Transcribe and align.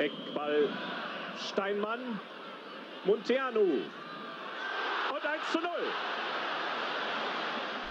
Eckball 0.00 0.68
Steinmann. 1.48 2.00
Monteanu. 3.04 3.60
Und 3.60 5.26
1 5.26 5.52
zu 5.52 5.58
0. 5.58 5.68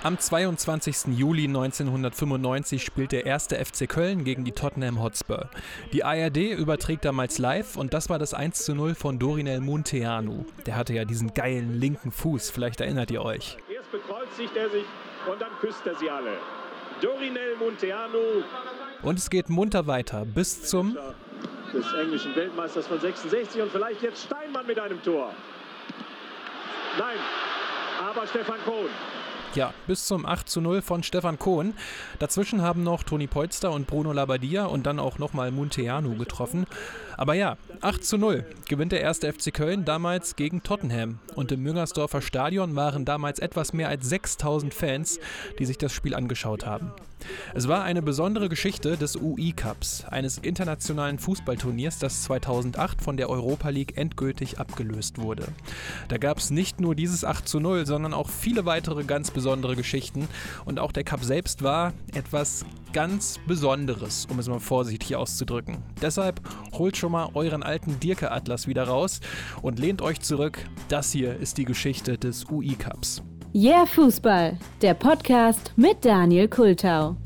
Am 0.01 0.17
22. 0.17 1.17
Juli 1.17 1.43
1995 1.45 2.83
spielt 2.83 3.11
der 3.11 3.25
erste 3.27 3.63
FC 3.63 3.87
Köln 3.87 4.23
gegen 4.23 4.43
die 4.43 4.53
Tottenham 4.53 5.01
Hotspur. 5.03 5.49
Die 5.93 6.03
ARD 6.03 6.37
überträgt 6.37 7.05
damals 7.05 7.37
live 7.37 7.75
und 7.75 7.93
das 7.93 8.09
war 8.09 8.17
das 8.17 8.33
1 8.33 8.63
zu 8.63 8.73
0 8.73 8.95
von 8.95 9.19
Dorinel 9.19 9.59
Munteanu. 9.59 10.45
Der 10.65 10.77
hatte 10.77 10.93
ja 10.93 11.05
diesen 11.05 11.33
geilen 11.35 11.79
linken 11.79 12.11
Fuß, 12.11 12.49
vielleicht 12.49 12.81
erinnert 12.81 13.11
ihr 13.11 13.21
euch. 13.21 13.57
Erst 13.71 13.91
bekreuzigt 13.91 14.55
er 14.55 14.69
sich 14.69 14.85
und 15.31 15.39
dann 15.39 15.51
küsst 15.59 15.85
er 15.85 15.95
sie 15.95 16.09
alle. 16.09 16.37
Dorinel 17.01 17.55
Munteanu. 17.57 18.43
Und 19.03 19.19
es 19.19 19.29
geht 19.29 19.49
munter 19.49 19.85
weiter 19.85 20.25
bis 20.25 20.63
zum 20.63 20.97
des 21.73 21.93
englischen 21.93 22.35
Weltmeisters 22.35 22.87
von 22.87 22.99
66 22.99 23.61
und 23.61 23.71
vielleicht 23.71 24.01
jetzt 24.01 24.25
Steinmann 24.25 24.65
mit 24.65 24.79
einem 24.79 25.01
Tor. 25.03 25.33
Nein, 26.97 27.17
aber 28.01 28.27
Stefan 28.27 28.59
Kohn. 28.65 28.89
Ja, 29.55 29.73
bis 29.87 30.05
zum 30.05 30.27
8 30.27 30.47
zu 30.47 30.61
0 30.61 30.83
von 30.83 31.01
Stefan 31.01 31.39
Kohn. 31.39 31.73
Dazwischen 32.19 32.61
haben 32.61 32.83
noch 32.83 33.01
Toni 33.01 33.25
Polster 33.25 33.71
und 33.71 33.87
Bruno 33.87 34.13
Labbadia 34.13 34.65
und 34.65 34.85
dann 34.85 34.99
auch 34.99 35.17
nochmal 35.17 35.49
Munteanu 35.49 36.15
getroffen. 36.17 36.67
Aber 37.17 37.33
ja, 37.33 37.57
8 37.81 38.05
zu 38.05 38.19
0 38.19 38.45
gewinnt 38.67 38.91
der 38.91 39.01
erste 39.01 39.31
FC 39.33 39.51
Köln 39.51 39.85
damals 39.85 40.35
gegen 40.35 40.61
Tottenham. 40.61 41.17
Und 41.33 41.51
im 41.51 41.63
Müngersdorfer 41.63 42.21
Stadion 42.21 42.75
waren 42.75 43.05
damals 43.05 43.39
etwas 43.39 43.73
mehr 43.73 43.89
als 43.89 44.07
6000 44.07 44.71
Fans, 44.71 45.19
die 45.57 45.65
sich 45.65 45.79
das 45.79 45.93
Spiel 45.93 46.13
angeschaut 46.13 46.67
haben. 46.67 46.91
Es 47.53 47.67
war 47.67 47.83
eine 47.83 48.01
besondere 48.01 48.49
Geschichte 48.49 48.97
des 48.97 49.15
UI 49.15 49.53
Cups, 49.53 50.05
eines 50.05 50.37
internationalen 50.37 51.19
Fußballturniers, 51.19 51.99
das 51.99 52.23
2008 52.23 53.01
von 53.01 53.17
der 53.17 53.29
Europa 53.29 53.69
League 53.69 53.97
endgültig 53.97 54.59
abgelöst 54.59 55.19
wurde. 55.19 55.47
Da 56.07 56.17
gab 56.17 56.37
es 56.37 56.51
nicht 56.51 56.79
nur 56.79 56.95
dieses 56.95 57.25
8 57.25 57.47
zu 57.47 57.59
0, 57.59 57.85
sondern 57.85 58.13
auch 58.13 58.29
viele 58.29 58.65
weitere 58.65 59.03
ganz 59.03 59.31
besondere 59.31 59.75
Geschichten. 59.75 60.27
Und 60.65 60.79
auch 60.79 60.91
der 60.91 61.03
Cup 61.03 61.23
selbst 61.23 61.63
war 61.63 61.93
etwas 62.13 62.65
ganz 62.93 63.39
Besonderes, 63.47 64.27
um 64.29 64.39
es 64.39 64.47
mal 64.47 64.59
vorsichtig 64.59 65.15
auszudrücken. 65.15 65.83
Deshalb 66.01 66.41
holt 66.73 66.97
schon 66.97 67.11
mal 67.11 67.29
euren 67.33 67.63
alten 67.63 67.99
Dirke-Atlas 67.99 68.67
wieder 68.67 68.83
raus 68.83 69.19
und 69.61 69.79
lehnt 69.79 70.01
euch 70.01 70.21
zurück. 70.21 70.59
Das 70.87 71.11
hier 71.11 71.35
ist 71.37 71.57
die 71.57 71.65
Geschichte 71.65 72.17
des 72.17 72.49
UI 72.49 72.75
Cups. 72.75 73.21
Yeah 73.51 73.87
Fußball, 73.87 74.59
der 74.83 74.93
Podcast 74.93 75.73
mit 75.75 76.05
Daniel 76.05 76.47
Kultau. 76.47 77.17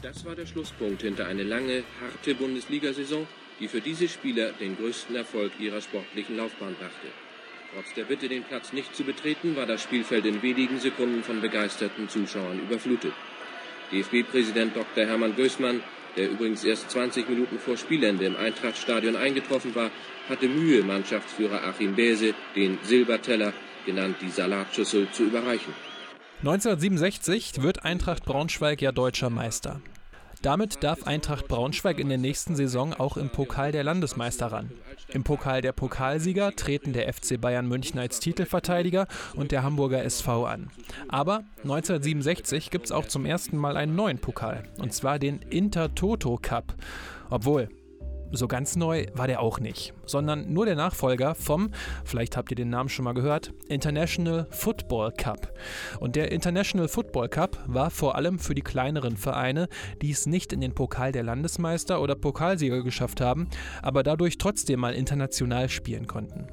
Das 0.00 0.24
war 0.24 0.34
der 0.34 0.46
Schlusspunkt 0.46 1.02
hinter 1.02 1.26
eine 1.26 1.42
lange, 1.42 1.82
harte 2.00 2.34
Bundesliga-Saison, 2.34 3.26
die 3.60 3.68
für 3.68 3.82
diese 3.82 4.08
Spieler 4.08 4.52
den 4.52 4.78
größten 4.78 5.14
Erfolg 5.14 5.52
ihrer 5.60 5.82
sportlichen 5.82 6.38
Laufbahn 6.38 6.74
brachte. 6.80 7.08
Trotz 7.74 7.92
der 7.92 8.04
Bitte, 8.04 8.30
den 8.30 8.44
Platz 8.44 8.72
nicht 8.72 8.96
zu 8.96 9.04
betreten, 9.04 9.56
war 9.56 9.66
das 9.66 9.82
Spielfeld 9.82 10.24
in 10.24 10.40
wenigen 10.40 10.80
Sekunden 10.80 11.22
von 11.22 11.42
begeisterten 11.42 12.08
Zuschauern 12.08 12.60
überflutet. 12.60 13.12
DFB-Präsident 13.92 14.74
Dr. 14.74 15.04
Hermann 15.04 15.36
Gößmann 15.36 15.82
der 16.18 16.30
übrigens 16.30 16.64
erst 16.64 16.90
20 16.90 17.28
Minuten 17.28 17.58
vor 17.58 17.76
Spielende 17.76 18.26
im 18.26 18.36
Eintrachtstadion 18.36 19.16
eingetroffen 19.16 19.74
war, 19.74 19.90
hatte 20.28 20.48
Mühe, 20.48 20.82
Mannschaftsführer 20.82 21.64
Achim 21.64 21.94
Bäse 21.94 22.34
den 22.54 22.78
Silberteller, 22.82 23.54
genannt 23.86 24.16
die 24.20 24.30
Salatschüssel, 24.30 25.08
zu 25.12 25.24
überreichen. 25.24 25.72
1967 26.40 27.62
wird 27.62 27.84
Eintracht 27.84 28.24
Braunschweig 28.24 28.82
ja 28.82 28.92
deutscher 28.92 29.30
Meister. 29.30 29.80
Damit 30.42 30.84
darf 30.84 31.04
Eintracht 31.04 31.48
Braunschweig 31.48 31.98
in 31.98 32.08
der 32.08 32.18
nächsten 32.18 32.54
Saison 32.54 32.94
auch 32.94 33.16
im 33.16 33.28
Pokal 33.28 33.72
der 33.72 33.82
Landesmeister 33.82 34.46
ran. 34.46 34.70
Im 35.08 35.24
Pokal 35.24 35.62
der 35.62 35.72
Pokalsieger 35.72 36.54
treten 36.54 36.92
der 36.92 37.12
FC 37.12 37.40
Bayern 37.40 37.66
München 37.66 37.98
als 37.98 38.20
Titelverteidiger 38.20 39.08
und 39.34 39.52
der 39.52 39.62
Hamburger 39.62 40.04
SV 40.04 40.46
an. 40.46 40.70
Aber 41.08 41.44
1967 41.62 42.70
gibt 42.70 42.86
es 42.86 42.92
auch 42.92 43.06
zum 43.06 43.26
ersten 43.26 43.56
Mal 43.56 43.76
einen 43.76 43.96
neuen 43.96 44.18
Pokal, 44.18 44.64
und 44.78 44.92
zwar 44.92 45.18
den 45.18 45.40
Intertoto 45.50 46.38
Cup. 46.40 46.74
Obwohl, 47.30 47.68
so 48.32 48.48
ganz 48.48 48.76
neu 48.76 49.06
war 49.14 49.26
der 49.26 49.40
auch 49.40 49.60
nicht, 49.60 49.94
sondern 50.04 50.52
nur 50.52 50.66
der 50.66 50.76
Nachfolger 50.76 51.34
vom, 51.34 51.70
vielleicht 52.04 52.36
habt 52.36 52.50
ihr 52.50 52.56
den 52.56 52.70
Namen 52.70 52.88
schon 52.88 53.04
mal 53.04 53.14
gehört, 53.14 53.52
International 53.68 54.46
Football 54.50 55.12
Cup. 55.12 55.52
Und 56.00 56.16
der 56.16 56.32
International 56.32 56.88
Football 56.88 57.28
Cup 57.28 57.58
war 57.66 57.90
vor 57.90 58.14
allem 58.14 58.38
für 58.38 58.54
die 58.54 58.62
kleineren 58.62 59.16
Vereine, 59.16 59.68
die 60.02 60.10
es 60.10 60.26
nicht 60.26 60.52
in 60.52 60.60
den 60.60 60.74
Pokal 60.74 61.12
der 61.12 61.22
Landesmeister 61.22 62.00
oder 62.00 62.14
Pokalsieger 62.14 62.82
geschafft 62.82 63.20
haben, 63.20 63.48
aber 63.82 64.02
dadurch 64.02 64.38
trotzdem 64.38 64.80
mal 64.80 64.94
international 64.94 65.68
spielen 65.68 66.06
konnten. 66.06 66.46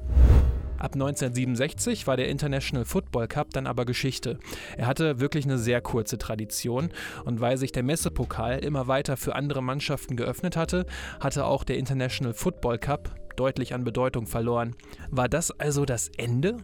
Ab 0.78 0.92
1967 0.94 2.06
war 2.06 2.16
der 2.16 2.28
International 2.28 2.84
Football 2.84 3.28
Cup 3.28 3.50
dann 3.52 3.66
aber 3.66 3.84
Geschichte. 3.84 4.38
Er 4.76 4.86
hatte 4.86 5.20
wirklich 5.20 5.44
eine 5.44 5.58
sehr 5.58 5.80
kurze 5.80 6.18
Tradition 6.18 6.90
und 7.24 7.40
weil 7.40 7.56
sich 7.56 7.72
der 7.72 7.82
Messepokal 7.82 8.58
immer 8.58 8.86
weiter 8.86 9.16
für 9.16 9.34
andere 9.34 9.62
Mannschaften 9.62 10.16
geöffnet 10.16 10.56
hatte, 10.56 10.86
hatte 11.20 11.46
auch 11.46 11.64
der 11.64 11.78
International 11.78 12.34
Football 12.34 12.78
Cup 12.78 13.14
deutlich 13.36 13.74
an 13.74 13.84
Bedeutung 13.84 14.26
verloren. 14.26 14.74
War 15.10 15.28
das 15.28 15.50
also 15.50 15.84
das 15.84 16.10
Ende? 16.16 16.58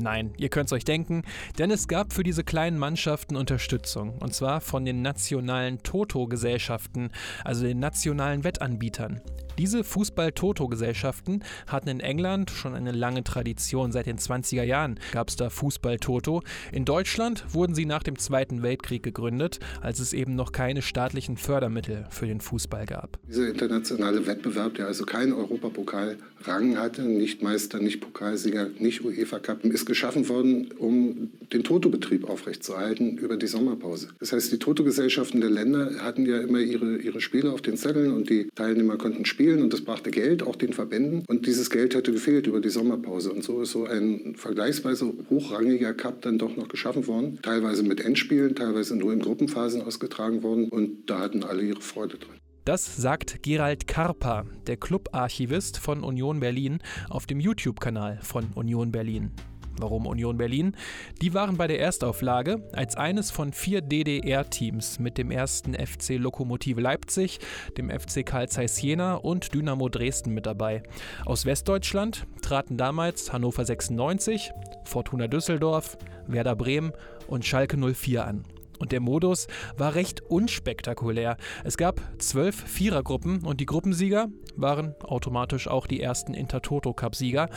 Nein, 0.00 0.32
ihr 0.36 0.48
könnt 0.48 0.66
es 0.66 0.72
euch 0.72 0.84
denken, 0.84 1.22
denn 1.58 1.70
es 1.70 1.88
gab 1.88 2.12
für 2.12 2.22
diese 2.22 2.44
kleinen 2.44 2.78
Mannschaften 2.78 3.36
Unterstützung, 3.36 4.16
und 4.18 4.32
zwar 4.32 4.60
von 4.60 4.84
den 4.84 5.02
nationalen 5.02 5.82
Toto-Gesellschaften, 5.82 7.10
also 7.44 7.64
den 7.66 7.80
nationalen 7.80 8.44
Wettanbietern. 8.44 9.20
Diese 9.58 9.82
Fußball-Toto-Gesellschaften 9.82 11.42
hatten 11.66 11.88
in 11.88 11.98
England 11.98 12.52
schon 12.52 12.76
eine 12.76 12.92
lange 12.92 13.24
Tradition. 13.24 13.90
Seit 13.90 14.06
den 14.06 14.16
20er 14.16 14.62
Jahren 14.62 15.00
gab 15.10 15.30
es 15.30 15.34
da 15.34 15.50
Fußball-Toto. 15.50 16.42
In 16.70 16.84
Deutschland 16.84 17.44
wurden 17.52 17.74
sie 17.74 17.84
nach 17.84 18.04
dem 18.04 18.16
Zweiten 18.20 18.62
Weltkrieg 18.62 19.02
gegründet, 19.02 19.58
als 19.80 19.98
es 19.98 20.12
eben 20.12 20.36
noch 20.36 20.52
keine 20.52 20.80
staatlichen 20.80 21.36
Fördermittel 21.36 22.06
für 22.08 22.28
den 22.28 22.40
Fußball 22.40 22.86
gab. 22.86 23.18
Dieser 23.26 23.48
internationale 23.48 24.28
Wettbewerb, 24.28 24.74
der 24.74 24.86
also 24.86 25.04
keinen 25.04 25.32
Europapokal-Rang 25.32 26.78
hatte, 26.78 27.02
nicht 27.02 27.42
Meister, 27.42 27.80
nicht 27.80 28.00
Pokalsieger, 28.00 28.68
nicht 28.78 29.04
UEFA-Cup, 29.04 29.64
ist 29.64 29.86
geschaffen 29.88 30.28
worden, 30.28 30.68
um 30.78 31.30
den 31.52 31.64
Toto-Betrieb 31.64 32.28
aufrechtzuerhalten 32.28 33.18
über 33.18 33.36
die 33.36 33.48
Sommerpause. 33.48 34.10
Das 34.20 34.32
heißt, 34.32 34.52
die 34.52 34.58
Toto-Gesellschaften 34.58 35.40
der 35.40 35.50
Länder 35.50 35.96
hatten 36.00 36.26
ja 36.26 36.38
immer 36.38 36.60
ihre, 36.60 36.98
ihre 36.98 37.20
Spiele 37.20 37.50
auf 37.50 37.62
den 37.62 37.76
Zetteln 37.76 38.12
und 38.12 38.30
die 38.30 38.48
Teilnehmer 38.54 38.96
konnten 38.96 39.24
spielen 39.24 39.62
und 39.62 39.72
das 39.72 39.80
brachte 39.80 40.12
Geld, 40.12 40.44
auch 40.44 40.54
den 40.54 40.72
Verbänden. 40.72 41.24
Und 41.26 41.46
dieses 41.46 41.70
Geld 41.70 41.96
hätte 41.96 42.12
gefehlt 42.12 42.46
über 42.46 42.60
die 42.60 42.70
Sommerpause. 42.70 43.32
Und 43.32 43.42
so 43.42 43.62
ist 43.62 43.72
so 43.72 43.86
ein 43.86 44.34
vergleichsweise 44.36 45.12
hochrangiger 45.30 45.94
Cup 45.94 46.22
dann 46.22 46.38
doch 46.38 46.56
noch 46.56 46.68
geschaffen 46.68 47.06
worden. 47.08 47.38
Teilweise 47.42 47.82
mit 47.82 48.00
Endspielen, 48.00 48.54
teilweise 48.54 48.96
nur 48.96 49.12
in 49.12 49.20
Gruppenphasen 49.20 49.82
ausgetragen 49.82 50.42
worden. 50.42 50.68
Und 50.68 51.10
da 51.10 51.18
hatten 51.18 51.42
alle 51.42 51.62
ihre 51.62 51.80
Freude 51.80 52.18
dran. 52.18 52.36
Das 52.68 52.98
sagt 52.98 53.42
Gerald 53.42 53.86
Karpa, 53.86 54.44
der 54.66 54.76
Clubarchivist 54.76 55.78
von 55.78 56.04
Union 56.04 56.40
Berlin, 56.40 56.80
auf 57.08 57.24
dem 57.24 57.40
YouTube-Kanal 57.40 58.18
von 58.20 58.52
Union 58.54 58.92
Berlin. 58.92 59.32
Warum 59.80 60.06
Union 60.06 60.36
Berlin? 60.36 60.76
Die 61.22 61.34
waren 61.34 61.56
bei 61.56 61.66
der 61.66 61.80
Erstauflage 61.80 62.68
als 62.72 62.96
eines 62.96 63.30
von 63.30 63.52
vier 63.52 63.80
DDR-Teams 63.80 64.98
mit 64.98 65.18
dem 65.18 65.30
ersten 65.30 65.74
FC 65.74 66.16
Lokomotive 66.18 66.80
Leipzig, 66.80 67.38
dem 67.76 67.90
FC 67.90 68.24
Karl 68.24 68.48
Zeiss 68.48 68.80
Jena 68.80 69.14
und 69.14 69.54
Dynamo 69.54 69.88
Dresden 69.88 70.34
mit 70.34 70.46
dabei. 70.46 70.82
Aus 71.24 71.46
Westdeutschland 71.46 72.26
traten 72.42 72.76
damals 72.76 73.32
Hannover 73.32 73.64
96, 73.64 74.50
Fortuna 74.84 75.28
Düsseldorf, 75.28 75.96
Werder 76.26 76.56
Bremen 76.56 76.92
und 77.26 77.44
Schalke 77.44 77.76
04 77.76 78.26
an. 78.26 78.44
Und 78.78 78.92
der 78.92 79.00
Modus 79.00 79.46
war 79.76 79.94
recht 79.94 80.22
unspektakulär. 80.22 81.36
Es 81.64 81.76
gab 81.76 82.00
zwölf 82.18 82.56
Vierergruppen 82.56 83.44
und 83.44 83.60
die 83.60 83.66
Gruppensieger 83.66 84.28
waren 84.56 84.94
automatisch 85.02 85.68
auch 85.68 85.86
die 85.86 86.00
ersten 86.00 86.34
Intertoto-Cup-Sieger. 86.34 87.48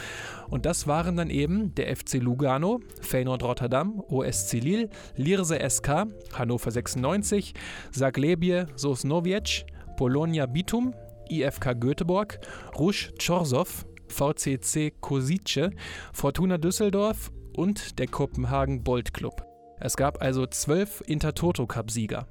Und 0.50 0.65
das 0.65 0.88
waren 0.88 1.15
dann 1.18 1.29
eben 1.29 1.73
der 1.75 1.95
FC 1.95 2.15
Lugano, 2.15 2.79
Feyenoord 3.01 3.44
Rotterdam, 3.44 4.03
OSC 4.07 4.53
Lille, 4.53 4.89
Lirse 5.15 5.59
SK, 5.69 6.06
Hannover 6.33 6.71
96, 6.71 7.53
Zaglebie 7.91 8.65
Sosnowiec, 8.75 9.65
Polonia 9.97 10.45
Bitum, 10.45 10.94
IFK 11.29 11.79
Göteborg, 11.79 12.39
Rouge 12.77 13.12
Chorzów, 13.18 13.85
VCC 14.07 14.91
Kosice, 15.00 15.71
Fortuna 16.13 16.57
Düsseldorf 16.57 17.31
und 17.56 18.00
der 18.00 18.07
Kopenhagen 18.07 18.83
Bolt 18.83 19.13
Club. 19.13 19.50
Es 19.83 19.98
gab 19.98 20.22
also 20.22 20.45
zwölf 20.45 21.01
Intertoto-Cup-Sieger. 21.07 22.28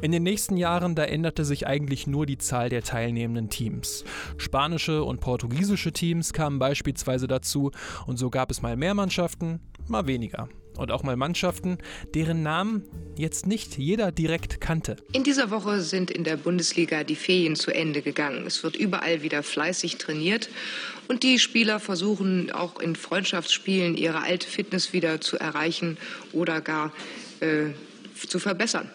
In 0.00 0.10
den 0.10 0.22
nächsten 0.22 0.56
Jahren, 0.56 0.94
da 0.94 1.04
änderte 1.04 1.44
sich 1.44 1.66
eigentlich 1.66 2.06
nur 2.06 2.24
die 2.24 2.38
Zahl 2.38 2.70
der 2.70 2.82
teilnehmenden 2.82 3.50
Teams. 3.50 4.04
Spanische 4.38 5.04
und 5.04 5.20
portugiesische 5.20 5.92
Teams 5.92 6.32
kamen 6.32 6.58
beispielsweise 6.58 7.26
dazu 7.26 7.70
und 8.06 8.16
so 8.16 8.30
gab 8.30 8.50
es 8.50 8.62
mal 8.62 8.76
mehr 8.76 8.94
Mannschaften, 8.94 9.60
mal 9.86 10.06
weniger 10.06 10.48
und 10.76 10.90
auch 10.90 11.02
mal 11.02 11.16
Mannschaften, 11.16 11.78
deren 12.14 12.42
Namen 12.42 12.84
jetzt 13.16 13.46
nicht 13.46 13.78
jeder 13.78 14.12
direkt 14.12 14.60
kannte. 14.60 14.96
In 15.12 15.24
dieser 15.24 15.50
Woche 15.50 15.80
sind 15.80 16.10
in 16.10 16.24
der 16.24 16.36
Bundesliga 16.36 17.04
die 17.04 17.16
Ferien 17.16 17.56
zu 17.56 17.70
Ende 17.70 18.02
gegangen. 18.02 18.46
Es 18.46 18.62
wird 18.62 18.76
überall 18.76 19.22
wieder 19.22 19.42
fleißig 19.42 19.98
trainiert 19.98 20.48
und 21.08 21.22
die 21.22 21.38
Spieler 21.38 21.80
versuchen 21.80 22.50
auch 22.52 22.80
in 22.80 22.96
Freundschaftsspielen 22.96 23.96
ihre 23.96 24.22
alte 24.22 24.48
Fitness 24.48 24.92
wieder 24.92 25.20
zu 25.20 25.38
erreichen 25.38 25.98
oder 26.32 26.60
gar 26.60 26.92
äh, 27.40 27.70
zu 28.14 28.38
verbessern. 28.38 28.90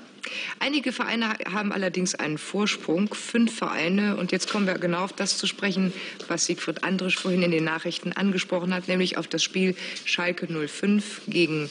Einige 0.59 0.91
Vereine 0.91 1.35
haben 1.51 1.71
allerdings 1.71 2.15
einen 2.15 2.37
Vorsprung, 2.37 3.13
fünf 3.13 3.55
Vereine. 3.57 4.17
Und 4.17 4.31
jetzt 4.31 4.49
kommen 4.49 4.67
wir 4.67 4.75
genau 4.75 5.03
auf 5.03 5.13
das 5.13 5.37
zu 5.37 5.47
sprechen, 5.47 5.93
was 6.27 6.45
Siegfried 6.45 6.83
Andrisch 6.83 7.17
vorhin 7.17 7.43
in 7.43 7.51
den 7.51 7.63
Nachrichten 7.63 8.11
angesprochen 8.11 8.73
hat, 8.73 8.87
nämlich 8.87 9.17
auf 9.17 9.27
das 9.27 9.43
Spiel 9.43 9.75
Schalke 10.05 10.47
05 10.47 11.21
gegen 11.27 11.69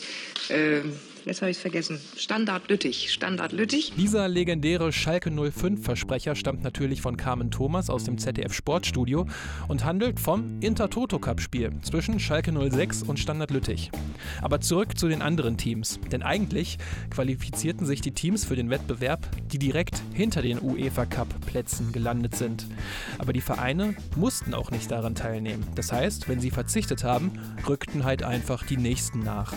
äh, 0.49 0.81
jetzt 1.27 1.43
habe 1.43 1.51
ich 1.51 1.57
es 1.57 1.61
vergessen. 1.61 2.01
Standard 2.17 2.71
Lüttich. 2.71 3.13
Standard 3.13 3.53
Lüttich. 3.53 3.93
Dieser 3.97 4.29
legendäre 4.29 4.93
Schalke 4.93 5.31
05-Versprecher 5.31 6.35
stammt 6.37 6.63
natürlich 6.63 7.03
von 7.03 7.17
Carmen 7.17 7.51
Thomas 7.51 7.91
aus 7.91 8.05
dem 8.05 8.17
ZDF 8.17 8.55
Sportstudio 8.55 9.27
und 9.69 9.85
handelt 9.85 10.21
vom 10.21 10.61
Intertoto-Cup-Spiel 10.61 11.73
zwischen 11.83 12.21
Schalke 12.21 12.53
06 12.53 13.03
und 13.03 13.19
Standard 13.19 13.51
Lüttich. 13.51 13.91
Aber 14.41 14.61
zurück 14.61 14.97
zu 14.97 15.09
den 15.09 15.21
anderen 15.21 15.57
Teams. 15.57 15.99
Denn 16.13 16.23
eigentlich 16.23 16.79
qualifizierten 17.11 17.87
sich 17.87 18.01
die 18.01 18.13
Teams 18.13 18.45
für 18.45 18.57
den 18.57 18.71
Wettbewerb, 18.71 19.27
die 19.51 19.59
direkt 19.59 20.01
hinter 20.15 20.43
den 20.43 20.63
UEFA-Cup-Plätzen 20.63 21.93
gelandet 21.93 22.37
sind. 22.37 22.67
Aber 23.19 23.33
die 23.33 23.41
Vereine 23.41 23.97
mussten 24.15 24.55
auch 24.55 24.71
nicht 24.71 24.91
daran 24.91 25.17
teilnehmen. 25.17 25.67
Das 25.75 25.93
heißt, 25.93 26.29
wenn 26.29 26.41
sie 26.41 26.51
verzichtet 26.51 27.03
haben, 27.03 27.33
rückten 27.69 28.05
halt 28.05 28.23
einfach 28.23 28.65
die 28.65 28.77
nächsten 28.77 29.21
nach. 29.21 29.53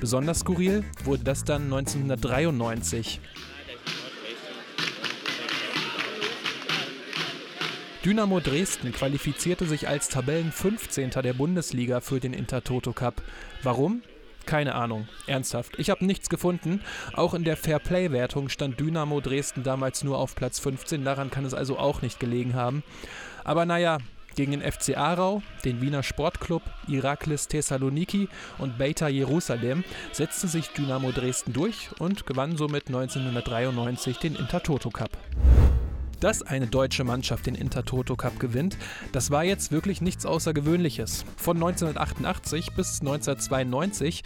Besonders 0.00 0.40
skurril 0.40 0.82
wurde 1.04 1.09
das 1.16 1.44
dann 1.44 1.64
1993. 1.64 3.20
Dynamo 8.04 8.40
Dresden 8.40 8.92
qualifizierte 8.92 9.66
sich 9.66 9.86
als 9.86 10.08
Tabellen 10.08 10.52
15. 10.52 11.10
der 11.10 11.34
Bundesliga 11.34 12.00
für 12.00 12.18
den 12.18 12.32
Intertoto 12.32 12.94
Cup. 12.94 13.20
Warum? 13.62 14.02
Keine 14.46 14.74
Ahnung. 14.74 15.06
Ernsthaft. 15.26 15.78
Ich 15.78 15.90
habe 15.90 16.06
nichts 16.06 16.30
gefunden. 16.30 16.80
Auch 17.12 17.34
in 17.34 17.44
der 17.44 17.58
Fairplay-Wertung 17.58 18.48
stand 18.48 18.80
Dynamo 18.80 19.20
Dresden 19.20 19.62
damals 19.64 20.02
nur 20.02 20.18
auf 20.18 20.34
Platz 20.34 20.58
15. 20.60 21.04
Daran 21.04 21.30
kann 21.30 21.44
es 21.44 21.52
also 21.52 21.78
auch 21.78 22.00
nicht 22.00 22.18
gelegen 22.18 22.54
haben. 22.54 22.82
Aber 23.44 23.66
naja, 23.66 23.98
gegen 24.34 24.52
den 24.52 24.62
FC 24.62 24.96
Aarau, 24.96 25.42
den 25.64 25.80
Wiener 25.80 26.02
Sportclub, 26.02 26.62
Iraklis 26.88 27.48
Thessaloniki 27.48 28.28
und 28.58 28.78
Beta 28.78 29.08
Jerusalem 29.08 29.84
setzte 30.12 30.48
sich 30.48 30.68
Dynamo 30.70 31.12
Dresden 31.12 31.52
durch 31.52 31.90
und 31.98 32.26
gewann 32.26 32.56
somit 32.56 32.86
1993 32.88 34.18
den 34.18 34.36
Intertoto 34.36 34.90
Cup. 34.90 35.10
Dass 36.20 36.42
eine 36.42 36.66
deutsche 36.66 37.02
Mannschaft 37.02 37.46
den 37.46 37.54
Intertoto 37.54 38.14
Cup 38.14 38.38
gewinnt, 38.38 38.76
das 39.12 39.30
war 39.30 39.42
jetzt 39.42 39.72
wirklich 39.72 40.02
nichts 40.02 40.26
Außergewöhnliches. 40.26 41.24
Von 41.36 41.56
1988 41.56 42.74
bis 42.76 43.00
1992 43.00 44.22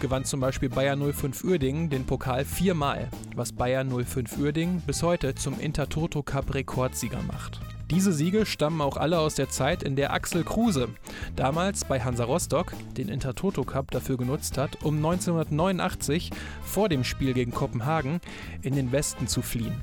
gewann 0.00 0.24
zum 0.24 0.40
Beispiel 0.40 0.68
Bayern 0.68 1.00
05 1.12 1.44
Uerdingen 1.44 1.88
den 1.88 2.04
Pokal 2.04 2.44
viermal, 2.44 3.08
was 3.36 3.52
Bayern 3.52 3.90
05 3.90 4.38
Uerdingen 4.38 4.80
bis 4.80 5.04
heute 5.04 5.36
zum 5.36 5.60
Intertoto 5.60 6.24
Cup 6.24 6.52
Rekordsieger 6.52 7.22
macht. 7.22 7.60
Diese 7.90 8.12
Siege 8.12 8.46
stammen 8.46 8.80
auch 8.80 8.96
alle 8.96 9.20
aus 9.20 9.36
der 9.36 9.48
Zeit, 9.48 9.84
in 9.84 9.94
der 9.94 10.12
Axel 10.12 10.42
Kruse 10.42 10.88
damals 11.36 11.84
bei 11.84 12.00
Hansa 12.00 12.24
Rostock 12.24 12.72
den 12.96 13.08
Intertoto 13.08 13.62
Cup 13.62 13.92
dafür 13.92 14.16
genutzt 14.16 14.58
hat, 14.58 14.82
um 14.82 14.96
1989 14.96 16.32
vor 16.62 16.88
dem 16.88 17.04
Spiel 17.04 17.32
gegen 17.32 17.52
Kopenhagen 17.52 18.20
in 18.62 18.74
den 18.74 18.90
Westen 18.90 19.28
zu 19.28 19.40
fliehen. 19.40 19.80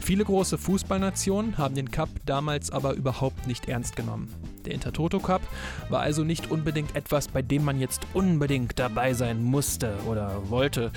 Viele 0.00 0.24
große 0.24 0.56
Fußballnationen 0.56 1.58
haben 1.58 1.74
den 1.74 1.90
Cup 1.90 2.08
damals 2.24 2.70
aber 2.70 2.94
überhaupt 2.94 3.46
nicht 3.46 3.68
ernst 3.68 3.94
genommen. 3.94 4.32
Der 4.66 4.74
Intertoto 4.74 5.18
Cup 5.18 5.42
war 5.88 6.00
also 6.00 6.24
nicht 6.24 6.50
unbedingt 6.50 6.94
etwas, 6.96 7.28
bei 7.28 7.42
dem 7.42 7.64
man 7.64 7.80
jetzt 7.80 8.06
unbedingt 8.14 8.78
dabei 8.78 9.12
sein 9.14 9.42
musste 9.42 9.94
oder 10.06 10.50
wollte. 10.50 10.92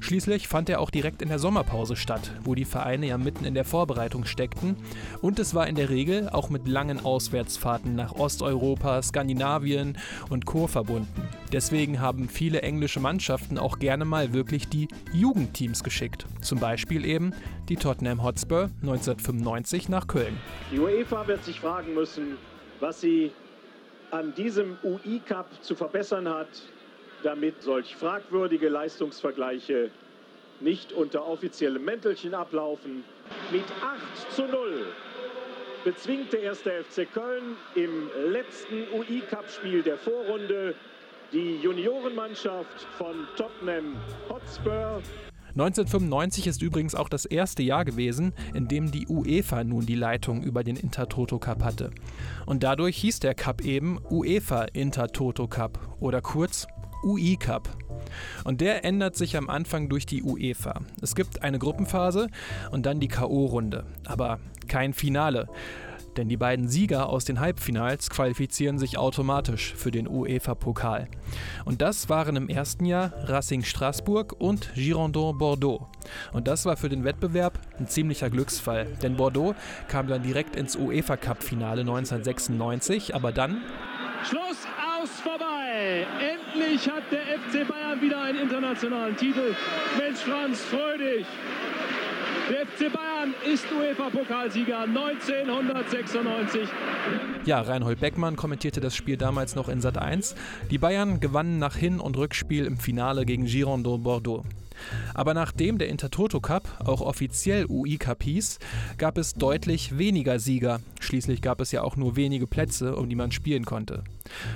Schließlich 0.00 0.48
fand 0.48 0.68
er 0.68 0.80
auch 0.80 0.90
direkt 0.90 1.22
in 1.22 1.28
der 1.28 1.38
Sommerpause 1.38 1.96
statt, 1.96 2.32
wo 2.42 2.54
die 2.54 2.64
Vereine 2.64 3.06
ja 3.06 3.18
mitten 3.18 3.44
in 3.44 3.54
der 3.54 3.64
Vorbereitung 3.64 4.24
steckten. 4.24 4.76
Und 5.20 5.38
es 5.38 5.54
war 5.54 5.66
in 5.66 5.74
der 5.74 5.90
Regel 5.90 6.28
auch 6.30 6.50
mit 6.50 6.66
langen 6.66 7.04
Auswärtsfahrten 7.04 7.94
nach 7.94 8.12
Osteuropa, 8.12 9.02
Skandinavien 9.02 9.98
und 10.30 10.46
Co. 10.46 10.66
verbunden. 10.66 11.28
Deswegen 11.52 12.00
haben 12.00 12.28
viele 12.28 12.62
englische 12.62 13.00
Mannschaften 13.00 13.58
auch 13.58 13.78
gerne 13.78 14.04
mal 14.04 14.32
wirklich 14.32 14.68
die 14.68 14.88
Jugendteams 15.12 15.84
geschickt. 15.84 16.26
Zum 16.40 16.58
Beispiel 16.60 17.04
eben 17.04 17.32
die 17.68 17.76
Tottenham 17.76 18.22
Hotspur 18.22 18.70
1995 18.82 19.88
nach 19.88 20.06
Köln. 20.06 20.36
Die 20.72 20.78
UEFA 20.78 21.26
wird 21.26 21.44
sich 21.44 21.60
fragen 21.60 21.94
müssen, 21.94 22.36
was 22.80 23.00
sie 23.00 23.30
an 24.10 24.34
diesem 24.34 24.76
UI-Cup 24.82 25.62
zu 25.62 25.74
verbessern 25.74 26.28
hat, 26.28 26.48
damit 27.22 27.62
solch 27.62 27.94
fragwürdige 27.94 28.68
Leistungsvergleiche 28.68 29.90
nicht 30.60 30.92
unter 30.92 31.26
offiziellem 31.26 31.84
Mäntelchen 31.84 32.34
ablaufen. 32.34 33.04
Mit 33.52 33.64
8 33.82 34.32
zu 34.32 34.42
0 34.46 34.86
bezwingt 35.84 36.32
der 36.32 36.42
erste 36.42 36.84
FC 36.84 37.10
Köln 37.12 37.56
im 37.74 38.10
letzten 38.30 38.86
UI-Cup-Spiel 38.92 39.82
der 39.82 39.96
Vorrunde 39.96 40.74
die 41.32 41.56
Juniorenmannschaft 41.62 42.82
von 42.98 43.26
Tottenham 43.36 43.96
Hotspur 44.28 45.00
1995 45.50 46.46
ist 46.46 46.62
übrigens 46.62 46.94
auch 46.94 47.08
das 47.08 47.24
erste 47.24 47.62
Jahr 47.62 47.84
gewesen, 47.84 48.32
in 48.54 48.68
dem 48.68 48.90
die 48.90 49.06
UEFA 49.08 49.64
nun 49.64 49.86
die 49.86 49.94
Leitung 49.94 50.42
über 50.42 50.64
den 50.64 50.76
Intertoto 50.76 51.38
Cup 51.38 51.62
hatte. 51.62 51.90
Und 52.46 52.62
dadurch 52.62 52.96
hieß 52.96 53.20
der 53.20 53.34
Cup 53.34 53.62
eben 53.62 53.98
UEFA 54.10 54.64
Intertoto 54.72 55.48
Cup 55.48 55.96
oder 56.00 56.20
kurz 56.20 56.66
UI 57.02 57.36
Cup. 57.36 57.68
Und 58.44 58.60
der 58.60 58.84
ändert 58.84 59.16
sich 59.16 59.36
am 59.36 59.48
Anfang 59.48 59.88
durch 59.88 60.06
die 60.06 60.22
UEFA. 60.22 60.80
Es 61.02 61.14
gibt 61.14 61.42
eine 61.42 61.58
Gruppenphase 61.58 62.28
und 62.70 62.86
dann 62.86 63.00
die 63.00 63.08
KO-Runde, 63.08 63.86
aber 64.06 64.38
kein 64.68 64.92
Finale 64.92 65.48
denn 66.16 66.28
die 66.28 66.36
beiden 66.36 66.68
Sieger 66.68 67.08
aus 67.08 67.24
den 67.24 67.40
Halbfinals 67.40 68.10
qualifizieren 68.10 68.78
sich 68.78 68.98
automatisch 68.98 69.74
für 69.74 69.90
den 69.90 70.08
UEFA-Pokal. 70.08 71.08
Und 71.64 71.80
das 71.80 72.08
waren 72.08 72.36
im 72.36 72.48
ersten 72.48 72.84
Jahr 72.84 73.12
Racing 73.24 73.62
Straßburg 73.62 74.34
und 74.38 74.74
Girondin 74.74 75.38
Bordeaux. 75.38 75.88
Und 76.32 76.48
das 76.48 76.66
war 76.66 76.76
für 76.76 76.88
den 76.88 77.04
Wettbewerb 77.04 77.58
ein 77.78 77.86
ziemlicher 77.86 78.30
Glücksfall, 78.30 78.86
denn 79.02 79.16
Bordeaux 79.16 79.54
kam 79.88 80.06
dann 80.06 80.22
direkt 80.22 80.56
ins 80.56 80.76
UEFA-Cup-Finale 80.76 81.82
1996, 81.82 83.14
aber 83.14 83.32
dann 83.32 83.62
Schluss 84.28 84.66
aus 85.00 85.08
vorbei. 85.20 86.06
Endlich 86.20 86.88
hat 86.88 87.04
der 87.10 87.20
FC 87.20 87.66
Bayern 87.66 88.00
wieder 88.02 88.20
einen 88.22 88.40
internationalen 88.40 89.16
Titel. 89.16 89.54
Mensch, 89.98 90.18
Franz, 90.18 90.60
freu. 90.60 90.90
Der 92.50 92.66
FC 92.66 92.92
Bayern 92.92 93.32
ist 93.46 93.64
UEFA-Pokalsieger 93.70 94.80
1996. 94.80 96.62
Ja, 97.44 97.60
Reinhold 97.60 98.00
Beckmann 98.00 98.34
kommentierte 98.34 98.80
das 98.80 98.96
Spiel 98.96 99.16
damals 99.16 99.54
noch 99.54 99.68
in 99.68 99.80
Sat 99.80 99.96
1. 99.96 100.34
Die 100.68 100.78
Bayern 100.78 101.20
gewannen 101.20 101.60
nach 101.60 101.76
Hin- 101.76 102.00
und 102.00 102.16
Rückspiel 102.16 102.64
im 102.64 102.76
Finale 102.76 103.24
gegen 103.24 103.44
Girondin 103.44 104.02
Bordeaux. 104.02 104.44
Aber 105.14 105.34
nachdem 105.34 105.78
der 105.78 105.88
Intertoto 105.88 106.40
Cup 106.40 106.68
auch 106.84 107.00
offiziell 107.00 107.66
UI 107.66 107.98
Cup 107.98 108.22
hieß, 108.22 108.58
gab 108.98 109.18
es 109.18 109.34
deutlich 109.34 109.98
weniger 109.98 110.38
Sieger. 110.38 110.80
Schließlich 111.00 111.42
gab 111.42 111.60
es 111.60 111.72
ja 111.72 111.82
auch 111.82 111.96
nur 111.96 112.16
wenige 112.16 112.46
Plätze, 112.46 112.96
um 112.96 113.08
die 113.08 113.16
man 113.16 113.32
spielen 113.32 113.64
konnte. 113.64 114.04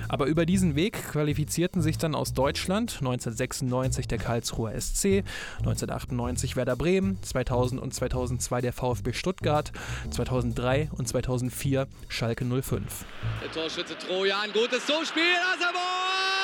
Aber 0.07 0.25
über 0.25 0.45
diesen 0.45 0.75
Weg 0.75 0.93
qualifizierten 1.11 1.81
sich 1.81 1.97
dann 1.97 2.15
aus 2.15 2.33
Deutschland 2.33 2.97
1996 2.99 4.07
der 4.07 4.17
Karlsruher 4.17 4.79
SC, 4.79 5.23
1998 5.59 6.55
Werder 6.55 6.75
Bremen, 6.75 7.21
2000 7.23 7.81
und 7.81 7.93
2002 7.93 8.61
der 8.61 8.73
VfB 8.73 9.13
Stuttgart, 9.13 9.71
2003 10.11 10.89
und 10.97 11.07
2004 11.07 11.87
Schalke 12.07 12.45
05. 12.45 13.05
Der 13.41 13.51
Torschütze 13.51 13.97
Trojan, 13.97 14.51
gutes 14.53 14.85
Zuspiel, 14.85 15.23
Asabor! 15.53 16.34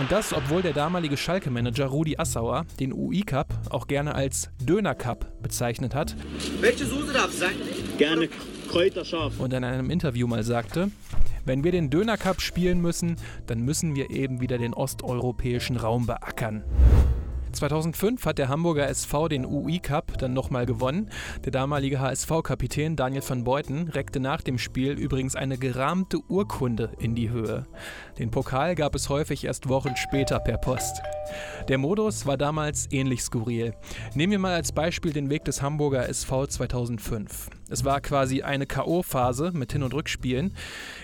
Und 0.00 0.10
das, 0.10 0.32
obwohl 0.32 0.62
der 0.62 0.72
damalige 0.72 1.18
Schalke-Manager 1.18 1.86
Rudi 1.86 2.16
Assauer 2.16 2.64
den 2.80 2.94
UI-Cup 2.94 3.52
auch 3.70 3.86
gerne 3.86 4.14
als 4.14 4.48
Döner-Cup 4.60 5.42
bezeichnet 5.42 5.94
hat. 5.94 6.16
Welche 6.60 6.86
Soße 6.86 7.12
darf 7.12 7.28
es 7.28 7.40
sein? 7.40 7.54
Gerne 7.98 8.28
kräuterscharf. 8.70 9.38
Und 9.38 9.52
in 9.52 9.64
einem 9.64 9.90
Interview 9.90 10.26
mal 10.26 10.42
sagte, 10.44 10.90
wenn 11.44 11.62
wir 11.62 11.72
den 11.72 11.90
Döner-Cup 11.90 12.40
spielen 12.40 12.80
müssen, 12.80 13.16
dann 13.46 13.60
müssen 13.60 13.94
wir 13.94 14.10
eben 14.10 14.40
wieder 14.40 14.56
den 14.56 14.72
osteuropäischen 14.72 15.76
Raum 15.76 16.06
beackern. 16.06 16.64
2005 17.52 18.24
hat 18.26 18.38
der 18.38 18.48
Hamburger 18.48 18.88
SV 18.88 19.28
den 19.28 19.46
UI 19.46 19.78
Cup 19.78 20.18
dann 20.18 20.32
nochmal 20.32 20.66
gewonnen. 20.66 21.10
Der 21.44 21.52
damalige 21.52 22.00
HSV-Kapitän 22.00 22.96
Daniel 22.96 23.22
van 23.26 23.44
Beuten 23.44 23.88
reckte 23.88 24.20
nach 24.20 24.42
dem 24.42 24.58
Spiel 24.58 24.92
übrigens 24.92 25.36
eine 25.36 25.58
gerahmte 25.58 26.18
Urkunde 26.28 26.90
in 26.98 27.14
die 27.14 27.30
Höhe. 27.30 27.66
Den 28.18 28.30
Pokal 28.30 28.74
gab 28.74 28.94
es 28.94 29.08
häufig 29.08 29.44
erst 29.44 29.68
Wochen 29.68 29.96
später 29.96 30.38
per 30.40 30.58
Post. 30.58 31.00
Der 31.68 31.78
Modus 31.78 32.26
war 32.26 32.36
damals 32.36 32.88
ähnlich 32.90 33.22
skurril. 33.22 33.74
Nehmen 34.14 34.32
wir 34.32 34.38
mal 34.38 34.54
als 34.54 34.72
Beispiel 34.72 35.12
den 35.12 35.30
Weg 35.30 35.44
des 35.44 35.62
Hamburger 35.62 36.08
SV 36.08 36.46
2005. 36.46 37.50
Es 37.70 37.84
war 37.84 38.00
quasi 38.00 38.42
eine 38.42 38.66
K.O.-Phase 38.66 39.52
mit 39.52 39.72
Hin- 39.72 39.82
und 39.82 39.94
Rückspielen. 39.94 40.54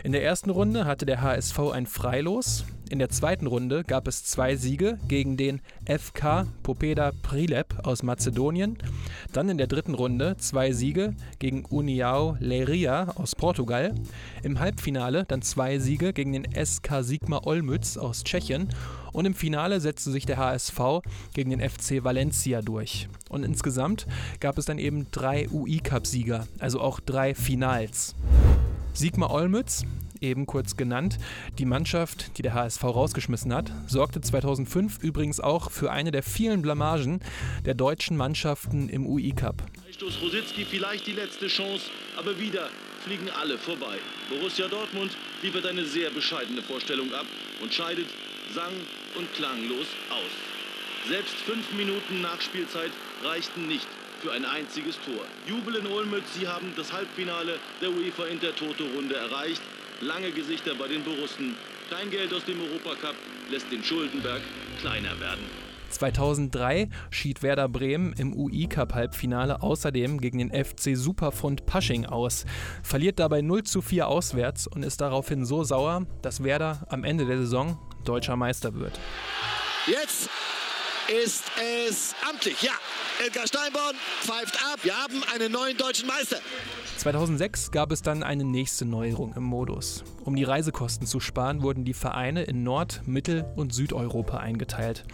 In 0.05 0.12
der 0.12 0.23
ersten 0.23 0.50
Runde 0.50 0.85
hatte 0.85 1.07
der 1.07 1.23
HSV 1.23 1.59
ein 1.73 1.87
Freilos. 1.87 2.67
In 2.90 2.99
der 2.99 3.11
zweiten 3.11 3.47
Runde 3.47 3.85
gab 3.85 4.09
es 4.09 4.25
zwei 4.25 4.57
Siege 4.57 4.99
gegen 5.09 5.37
den 5.37 5.61
FK 5.85 6.47
Popeda 6.62 7.12
Prilep 7.23 7.87
aus 7.87 8.02
Mazedonien. 8.02 8.78
Dann 9.33 9.50
in 9.50 9.59
der 9.59 9.66
dritten 9.66 9.92
Runde 9.92 10.37
zwei 10.38 10.73
Siege 10.73 11.14
gegen 11.38 11.66
União 11.66 12.37
Leiria 12.40 13.12
aus 13.16 13.35
Portugal. 13.35 13.95
Im 14.42 14.59
Halbfinale 14.59 15.26
dann 15.28 15.42
zwei 15.42 15.78
Siege 15.78 16.14
gegen 16.14 16.33
den 16.33 16.47
SK 16.64 17.02
Sigma 17.02 17.42
Olmütz 17.45 17.99
aus 17.99 18.25
Tschechien. 18.25 18.71
Und 19.12 19.26
im 19.26 19.35
Finale 19.35 19.80
setzte 19.80 20.11
sich 20.11 20.25
der 20.25 20.38
HSV 20.38 21.02
gegen 21.35 21.50
den 21.50 21.61
FC 21.61 22.02
Valencia 22.02 22.62
durch. 22.62 23.09
Und 23.28 23.45
insgesamt 23.45 24.07
gab 24.40 24.57
es 24.57 24.64
dann 24.64 24.78
eben 24.78 25.09
drei 25.11 25.47
UI-Cup-Sieger, 25.50 26.47
also 26.59 26.80
auch 26.80 27.00
drei 27.00 27.35
Finals. 27.35 28.14
Sigma 28.95 29.28
Olmütz 29.28 29.85
eben 30.20 30.46
kurz 30.46 30.76
genannt. 30.76 31.18
Die 31.58 31.64
Mannschaft, 31.64 32.38
die 32.38 32.42
der 32.42 32.54
HSV 32.54 32.82
rausgeschmissen 32.84 33.52
hat, 33.52 33.72
sorgte 33.87 34.20
2005 34.20 35.02
übrigens 35.02 35.40
auch 35.40 35.70
für 35.70 35.90
eine 35.90 36.10
der 36.10 36.22
vielen 36.22 36.62
Blamagen 36.62 37.20
der 37.64 37.75
deutschen 37.75 38.16
Mannschaften 38.16 38.88
im 38.88 39.06
UI-Cup. 39.06 39.62
Stoß 39.90 40.20
Rositzky 40.22 40.64
vielleicht 40.64 41.06
die 41.06 41.12
letzte 41.12 41.48
Chance, 41.48 41.90
aber 42.16 42.38
wieder 42.38 42.68
fliegen 43.04 43.30
alle 43.30 43.58
vorbei. 43.58 43.98
Borussia 44.28 44.68
Dortmund 44.68 45.10
liefert 45.42 45.66
eine 45.66 45.84
sehr 45.84 46.10
bescheidene 46.10 46.62
Vorstellung 46.62 47.12
ab 47.14 47.26
und 47.62 47.72
scheidet 47.72 48.06
sang- 48.54 48.80
und 49.16 49.32
klanglos 49.34 49.87
aus. 50.10 51.08
Selbst 51.08 51.34
fünf 51.34 51.72
Minuten 51.72 52.20
Nachspielzeit 52.20 52.90
reichten 53.25 53.66
nicht 53.66 53.87
für 54.20 54.32
ein 54.32 54.44
einziges 54.44 54.96
Tor. 55.04 55.25
Jubel 55.46 55.76
in 55.76 55.87
Olmütz, 55.87 56.34
sie 56.38 56.48
haben 56.48 56.72
das 56.76 56.92
Halbfinale 56.92 57.58
der 57.80 57.90
UEFA 57.90 58.26
Intertoto-Runde 58.26 59.14
erreicht. 59.14 59.62
Lange 60.00 60.31
Gesichter 60.31 60.76
bei 60.78 60.87
den 60.87 61.02
Borussen. 61.02 61.57
Kein 61.90 62.09
Geld 62.11 62.33
aus 62.33 62.45
dem 62.45 62.61
Europacup 62.61 63.17
lässt 63.50 63.71
den 63.73 63.83
Schuldenberg 63.83 64.40
kleiner 64.81 65.19
werden. 65.19 65.40
2003 65.90 66.88
schied 67.11 67.43
Werder 67.43 67.69
Bremen 67.69 68.12
im 68.12 68.33
UI-Cup-Halbfinale 68.33 69.61
außerdem 69.61 70.21
gegen 70.21 70.38
den 70.38 70.50
FC 70.52 70.97
Superfund 70.97 71.67
Pasching 71.67 72.07
aus, 72.07 72.45
verliert 72.85 73.19
dabei 73.19 73.40
0 73.40 73.64
zu 73.64 73.83
4 73.83 74.07
auswärts 74.07 74.69
und 74.69 74.85
ist 74.85 75.00
daraufhin 75.00 75.45
so 75.45 75.64
sauer, 75.64 76.07
dass 76.23 76.45
Werder 76.45 76.87
am 76.90 77.02
Ende 77.02 77.25
der 77.25 77.38
Saison 77.38 77.78
deutscher 78.05 78.37
Meister 78.37 78.75
wird. 78.75 79.00
Jetzt 79.87 80.31
ist 81.09 81.45
es 81.87 82.15
amtlich, 82.29 82.62
ja. 82.62 82.73
Edgar 83.25 83.47
Steinborn 83.47 83.97
pfeift 84.21 84.57
ab. 84.57 84.81
Wir 84.83 84.95
haben 84.95 85.23
einen 85.35 85.50
neuen 85.50 85.77
deutschen 85.77 86.07
Meister. 86.07 86.37
2006 86.99 87.71
gab 87.71 87.93
es 87.93 88.03
dann 88.03 88.25
eine 88.25 88.45
nächste 88.45 88.85
Neuerung 88.85 89.33
im 89.35 89.45
Modus. 89.45 90.03
Um 90.25 90.35
die 90.35 90.43
Reisekosten 90.43 91.07
zu 91.07 91.21
sparen, 91.21 91.62
wurden 91.62 91.85
die 91.85 91.95
Vereine 91.95 92.43
in 92.43 92.65
Nord-, 92.65 93.03
Mittel- 93.07 93.47
und 93.55 93.73
Südeuropa 93.73 94.38
eingeteilt. 94.38 95.05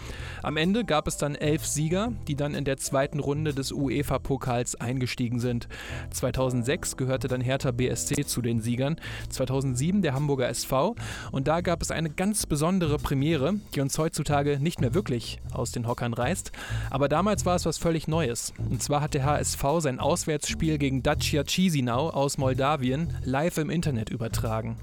Am 0.42 0.56
Ende 0.56 0.84
gab 0.84 1.06
es 1.06 1.18
dann 1.18 1.34
elf 1.34 1.66
Sieger, 1.66 2.12
die 2.26 2.36
dann 2.36 2.54
in 2.54 2.64
der 2.64 2.78
zweiten 2.78 3.20
Runde 3.20 3.52
des 3.52 3.70
UEFA-Pokals 3.70 4.76
eingestiegen 4.76 5.40
sind. 5.40 5.68
2006 6.10 6.96
gehörte 6.96 7.28
dann 7.28 7.42
Hertha 7.42 7.70
BSC 7.70 8.24
zu 8.24 8.40
den 8.40 8.62
Siegern, 8.62 8.96
2007 9.28 10.00
der 10.00 10.14
Hamburger 10.14 10.48
SV 10.48 10.96
und 11.32 11.46
da 11.48 11.60
gab 11.60 11.82
es 11.82 11.90
eine 11.90 12.08
ganz 12.08 12.46
besondere 12.46 12.96
Premiere, 12.96 13.54
die 13.74 13.80
uns 13.80 13.98
heutzutage 13.98 14.58
nicht 14.58 14.80
mehr 14.80 14.94
wirklich 14.94 15.38
aus 15.52 15.70
den 15.70 15.83
Hockern 15.86 16.14
reißt. 16.14 16.52
Aber 16.90 17.08
damals 17.08 17.46
war 17.46 17.56
es 17.56 17.66
was 17.66 17.78
völlig 17.78 18.08
Neues. 18.08 18.52
Und 18.70 18.82
zwar 18.82 19.00
hat 19.00 19.14
der 19.14 19.24
HSV 19.24 19.62
sein 19.78 20.00
Auswärtsspiel 20.00 20.78
gegen 20.78 21.02
Dacia 21.02 21.44
Chisinau 21.44 22.10
aus 22.10 22.38
Moldawien 22.38 23.16
live 23.24 23.58
im 23.58 23.70
Internet 23.70 24.10
übertragen. 24.10 24.76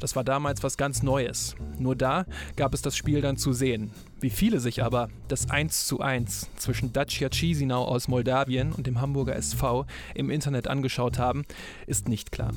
Das 0.00 0.16
war 0.16 0.24
damals 0.24 0.62
was 0.62 0.76
ganz 0.76 1.02
Neues. 1.02 1.56
Nur 1.78 1.96
da 1.96 2.26
gab 2.56 2.74
es 2.74 2.82
das 2.82 2.96
Spiel 2.96 3.20
dann 3.20 3.36
zu 3.36 3.52
sehen. 3.52 3.90
Wie 4.20 4.30
viele 4.30 4.58
sich 4.58 4.82
aber 4.82 5.08
das 5.28 5.50
1 5.50 5.86
zu 5.86 6.00
1 6.00 6.50
zwischen 6.56 6.92
Dacia 6.92 7.28
Chisinau 7.28 7.84
aus 7.84 8.08
Moldawien 8.08 8.72
und 8.72 8.86
dem 8.86 9.00
Hamburger 9.00 9.36
SV 9.36 9.86
im 10.14 10.30
Internet 10.30 10.66
angeschaut 10.66 11.18
haben, 11.18 11.44
ist 11.86 12.08
nicht 12.08 12.32
klar. 12.32 12.52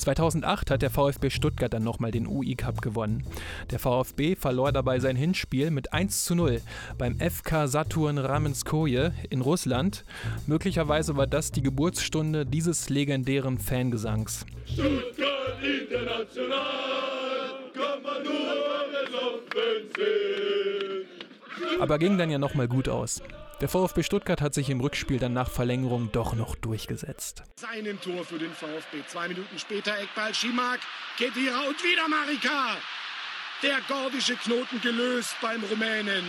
2008 0.00 0.70
hat 0.70 0.82
der 0.82 0.90
VfB 0.90 1.28
Stuttgart 1.30 1.72
dann 1.72 1.84
nochmal 1.84 2.10
den 2.10 2.26
UI 2.26 2.54
Cup 2.54 2.80
gewonnen. 2.80 3.24
Der 3.70 3.78
VfB 3.78 4.34
verlor 4.34 4.72
dabei 4.72 4.98
sein 4.98 5.14
Hinspiel 5.14 5.70
mit 5.70 5.92
1 5.92 6.24
zu 6.24 6.34
0 6.34 6.62
beim 6.96 7.18
FK 7.20 7.68
Saturn 7.68 8.16
Ramenskoje 8.18 9.12
in 9.28 9.42
Russland. 9.42 10.04
Möglicherweise 10.46 11.16
war 11.16 11.26
das 11.26 11.52
die 11.52 11.62
Geburtsstunde 11.62 12.46
dieses 12.46 12.88
legendären 12.88 13.58
Fangesangs. 13.58 14.46
Stuttgart 14.64 15.62
international, 15.62 16.56
kann 17.74 18.02
man 18.02 18.22
nur 18.22 18.32
besoffen 19.04 19.90
sehen. 19.94 21.80
Aber 21.80 21.98
ging 21.98 22.16
dann 22.16 22.30
ja 22.30 22.38
nochmal 22.38 22.68
gut 22.68 22.88
aus. 22.88 23.22
Der 23.60 23.68
VfB 23.68 24.02
Stuttgart 24.02 24.40
hat 24.40 24.54
sich 24.54 24.70
im 24.70 24.80
Rückspiel 24.80 25.18
dann 25.18 25.34
nach 25.34 25.50
Verlängerung 25.50 26.08
doch 26.12 26.34
noch 26.34 26.56
durchgesetzt. 26.56 27.42
Seinen 27.56 28.00
Tor 28.00 28.24
für 28.24 28.38
den 28.38 28.52
VfB. 28.52 29.02
Zwei 29.06 29.28
Minuten 29.28 29.58
später 29.58 29.98
Eckball 29.98 30.34
Schimak, 30.34 30.80
Kedira 31.18 31.68
und 31.68 31.76
wieder 31.84 32.08
Marika. 32.08 32.78
Der 33.62 33.80
gordische 33.86 34.36
Knoten 34.36 34.80
gelöst 34.80 35.36
beim 35.42 35.62
Rumänen. 35.64 36.24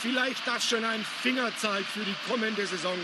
Vielleicht 0.00 0.46
das 0.46 0.68
schon 0.68 0.84
ein 0.84 1.00
Fingerzeig 1.00 1.84
für 1.84 2.04
die 2.04 2.14
kommende 2.30 2.66
Saison. 2.66 2.98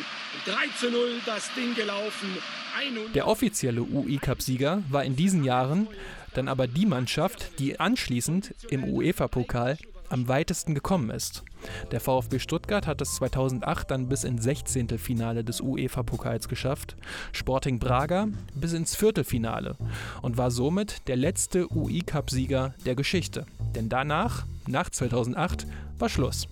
3 0.44 0.52
zu 0.78 0.90
0 0.90 1.20
das 1.24 1.50
Ding 1.54 1.74
gelaufen. 1.74 2.36
100. 2.78 3.14
Der 3.14 3.26
offizielle 3.26 3.80
UI-Cup-Sieger 3.80 4.82
war 4.90 5.04
in 5.04 5.16
diesen 5.16 5.42
Jahren 5.42 5.88
dann 6.34 6.48
aber 6.48 6.66
die 6.66 6.84
Mannschaft, 6.84 7.58
die 7.58 7.80
anschließend 7.80 8.54
im 8.68 8.84
UEFA-Pokal 8.84 9.78
am 10.08 10.28
weitesten 10.28 10.74
gekommen 10.74 11.10
ist. 11.10 11.42
Der 11.90 12.00
VfB 12.00 12.38
Stuttgart 12.38 12.86
hat 12.86 13.00
es 13.00 13.14
2008 13.16 13.90
dann 13.90 14.08
bis 14.08 14.24
ins 14.24 14.44
16. 14.44 14.98
Finale 14.98 15.44
des 15.44 15.60
UEFA-Pokals 15.60 16.48
geschafft, 16.48 16.96
Sporting 17.32 17.78
Braga 17.78 18.28
bis 18.54 18.72
ins 18.72 18.94
Viertelfinale 18.94 19.76
und 20.22 20.36
war 20.36 20.50
somit 20.50 21.08
der 21.08 21.16
letzte 21.16 21.70
UI-Cup-Sieger 21.72 22.74
der 22.84 22.94
Geschichte. 22.94 23.46
Denn 23.74 23.88
danach, 23.88 24.46
nach 24.66 24.90
2008, 24.90 25.66
war 25.98 26.08
Schluss. 26.08 26.48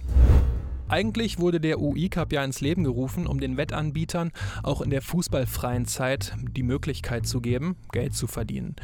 Eigentlich 0.92 1.38
wurde 1.38 1.58
der 1.58 1.80
UI 1.80 2.10
Cup 2.10 2.34
ja 2.34 2.44
ins 2.44 2.60
Leben 2.60 2.84
gerufen, 2.84 3.26
um 3.26 3.40
den 3.40 3.56
Wettanbietern 3.56 4.30
auch 4.62 4.82
in 4.82 4.90
der 4.90 5.00
fußballfreien 5.00 5.86
Zeit 5.86 6.34
die 6.38 6.62
Möglichkeit 6.62 7.26
zu 7.26 7.40
geben, 7.40 7.76
Geld 7.92 8.14
zu 8.14 8.26
verdienen. 8.26 8.76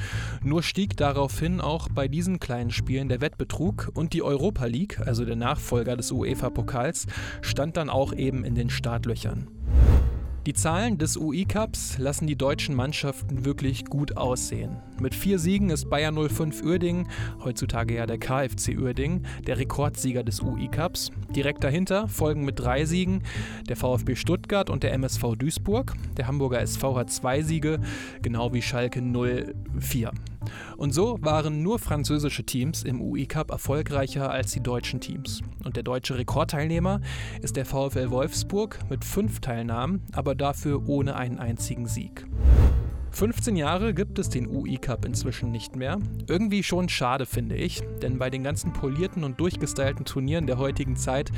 Nur 0.43 0.63
stieg 0.63 0.97
daraufhin 0.97 1.61
auch 1.61 1.91
bei 1.91 2.09
diesen 2.09 2.41
kleinen 2.41 2.71
Spielen 2.71 3.11
der 3.11 3.21
Wettbetrug 3.21 3.91
und 3.93 4.15
die 4.15 4.23
Europa 4.23 4.65
League, 4.65 4.99
also 5.07 5.27
der 5.27 5.37
Nachfolger 5.37 5.99
des 5.99 6.11
UEFA-Pokals, 6.11 7.09
stand 7.43 7.77
dann 7.77 7.91
auch 7.91 8.15
eben 8.15 8.43
in 8.43 8.55
den 8.55 8.71
Startlöchern. 8.71 9.49
Die 10.49 10.55
Zahlen 10.55 10.97
des 10.97 11.19
UI-Cups 11.19 11.99
lassen 11.99 12.27
die 12.27 12.35
deutschen 12.35 12.75
Mannschaften 12.75 13.45
wirklich 13.45 13.85
gut 13.85 14.17
aussehen. 14.17 14.79
Mit 14.99 15.15
vier 15.15 15.39
Siegen 15.39 15.69
ist 15.69 15.91
Bayern 15.91 16.17
05 16.17 16.63
Uerdingen, 16.63 17.07
heutzutage 17.45 17.97
ja 17.97 18.07
der 18.07 18.17
KFC 18.17 18.79
Uerdingen, 18.79 19.27
der 19.47 19.59
Rekordsieger 19.59 20.25
des 20.25 20.41
UI-Cups. 20.41 21.11
Direkt 21.37 21.65
dahinter 21.65 22.09
folgen 22.09 22.47
mit 22.47 22.59
drei 22.59 22.87
Siegen 22.87 23.25
der 23.69 23.77
VfB 23.77 24.15
Stuttgart 24.15 24.71
und 24.71 24.85
der 24.85 24.95
MSV 24.95 25.37
Duisburg. 25.37 25.93
Der 26.17 26.27
Hamburger 26.29 26.63
SV 26.63 26.97
hat 26.97 27.11
zwei 27.11 27.43
Siege, 27.43 27.79
genau 28.23 28.55
wie 28.55 28.63
Schalke 28.63 29.03
04. 29.03 30.13
Und 30.77 30.93
so 30.95 31.19
waren 31.21 31.63
nur 31.63 31.79
französische 31.79 32.45
Teams 32.45 32.83
im 32.83 33.01
UI-Cup 33.01 33.51
erfolgreicher 33.51 34.31
als 34.31 34.53
die 34.53 34.63
deutschen 34.63 35.01
Teams. 35.01 35.43
Und 35.65 35.77
der 35.77 35.83
deutsche 35.83 36.17
Rekordteilnehmer 36.17 37.01
ist 37.43 37.57
der 37.57 37.67
VfL 37.67 38.11
Wolfsburg 38.11 38.79
mit 38.91 39.05
fünf 39.05 39.41
Teilnahmen, 39.41 40.03
aber 40.13 40.35
dafür 40.35 40.89
ohne 40.89 41.17
einen 41.17 41.39
einzigen 41.39 41.87
Sieg. 41.87 42.27
15 43.19 43.57
Jahre 43.57 43.95
gibt 43.95 44.21
es 44.21 44.29
den 44.29 44.47
UI-Cup 44.47 45.05
inzwischen 45.05 45.51
nicht 45.51 45.75
mehr. 45.75 45.99
Irgendwie 46.29 46.63
schon 46.63 46.89
schade, 46.89 47.27
finde 47.27 47.57
ich, 47.57 47.83
denn 48.01 48.17
bei 48.17 48.31
den 48.31 48.45
ganzen 48.45 48.73
polierten 48.73 49.25
und 49.25 49.41
durchgestylten 49.41 50.05
Turnieren 50.05 50.47
der 50.47 50.59
heutigen 50.59 50.95
Zeit 50.95 51.33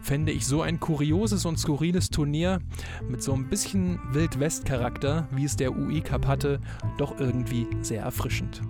fände 0.00 0.32
ich 0.32 0.46
so 0.46 0.62
ein 0.62 0.80
kurioses 0.80 1.44
und 1.44 1.58
skurriles 1.58 2.08
Turnier 2.08 2.60
mit 3.06 3.22
so 3.22 3.34
ein 3.34 3.50
bisschen 3.50 4.00
Wild-West-Charakter, 4.12 5.28
wie 5.30 5.44
es 5.44 5.56
der 5.56 5.76
UI-Cup 5.76 6.26
hatte, 6.26 6.58
doch 6.96 7.20
irgendwie 7.20 7.66
sehr 7.82 8.00
erfrischend. 8.00 8.62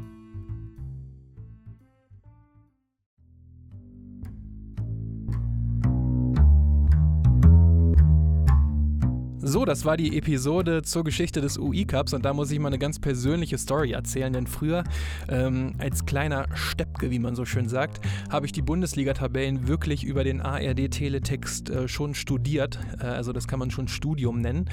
So, 9.49 9.65
das 9.65 9.85
war 9.85 9.97
die 9.97 10.19
Episode 10.19 10.83
zur 10.83 11.05
Geschichte 11.05 11.41
des 11.41 11.57
UI-Cups 11.57 12.15
und 12.15 12.25
da 12.25 12.33
muss 12.33 12.51
ich 12.51 12.59
mal 12.59 12.67
eine 12.67 12.81
ganz 12.81 12.99
persönliche 12.99 13.59
Story 13.59 13.93
erzählen, 13.93 14.33
denn 14.33 14.49
früher 14.49 14.83
ähm, 15.29 15.77
als 15.79 16.05
kleiner 16.05 16.49
Steppke, 16.57 17.13
wie 17.13 17.21
man 17.21 17.37
so 17.37 17.45
schön 17.45 17.69
sagt, 17.69 18.01
habe 18.29 18.47
ich 18.47 18.51
die 18.51 18.63
Bundesliga-Tabellen 18.63 19.69
wirklich 19.69 20.03
über 20.03 20.25
den 20.25 20.41
ARD-Teletext 20.41 21.71
äh, 21.71 21.87
schon 21.87 22.17
studiert. 22.17 22.81
Äh, 22.99 23.05
also 23.05 23.33
das 23.33 23.47
kann 23.47 23.61
man 23.61 23.71
schon 23.71 23.87
Studium 23.87 24.41
nennen. 24.41 24.69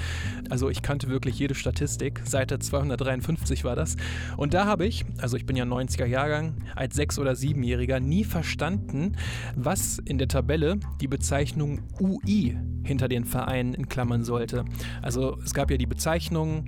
Also 0.50 0.68
ich 0.68 0.82
kannte 0.82 1.08
wirklich 1.08 1.38
jede 1.38 1.54
Statistik. 1.54 2.22
Seite 2.24 2.58
253 2.58 3.62
war 3.62 3.76
das. 3.76 3.94
Und 4.36 4.54
da 4.54 4.64
habe 4.64 4.86
ich, 4.86 5.04
also 5.18 5.36
ich 5.36 5.46
bin 5.46 5.54
ja 5.54 5.66
90er 5.66 6.06
Jahrgang, 6.06 6.56
als 6.74 6.96
Sechs- 6.96 7.20
oder 7.20 7.36
Siebenjähriger 7.36 8.00
nie 8.00 8.24
verstanden, 8.24 9.12
was 9.54 10.00
in 10.00 10.18
der 10.18 10.26
Tabelle 10.26 10.80
die 11.00 11.06
Bezeichnung 11.06 11.82
UI 12.00 12.56
hinter 12.82 13.08
den 13.08 13.24
Vereinen 13.24 13.74
in 13.74 13.88
Klammern 13.88 14.24
sollte. 14.24 14.63
Also 15.02 15.38
es 15.44 15.54
gab 15.54 15.70
ja 15.70 15.76
die 15.76 15.86
Bezeichnung 15.86 16.64